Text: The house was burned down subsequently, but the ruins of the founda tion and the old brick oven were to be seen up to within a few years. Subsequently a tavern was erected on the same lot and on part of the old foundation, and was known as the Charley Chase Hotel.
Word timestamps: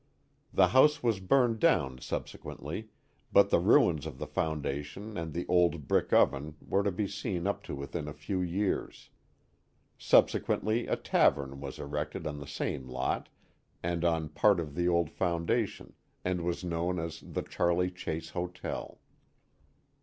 The 0.51 0.69
house 0.69 1.03
was 1.03 1.19
burned 1.19 1.59
down 1.59 1.99
subsequently, 1.99 2.89
but 3.31 3.51
the 3.51 3.59
ruins 3.59 4.07
of 4.07 4.17
the 4.17 4.25
founda 4.25 4.83
tion 4.83 5.15
and 5.15 5.31
the 5.31 5.45
old 5.45 5.87
brick 5.87 6.11
oven 6.11 6.55
were 6.59 6.81
to 6.81 6.89
be 6.91 7.07
seen 7.07 7.45
up 7.45 7.61
to 7.65 7.75
within 7.75 8.07
a 8.07 8.13
few 8.15 8.41
years. 8.41 9.11
Subsequently 9.99 10.87
a 10.87 10.95
tavern 10.95 11.59
was 11.61 11.77
erected 11.77 12.25
on 12.25 12.39
the 12.39 12.47
same 12.47 12.87
lot 12.87 13.29
and 13.83 14.03
on 14.03 14.29
part 14.29 14.59
of 14.59 14.73
the 14.73 14.87
old 14.87 15.11
foundation, 15.11 15.93
and 16.25 16.41
was 16.41 16.63
known 16.63 16.97
as 16.97 17.19
the 17.19 17.43
Charley 17.43 17.91
Chase 17.91 18.31
Hotel. 18.31 18.97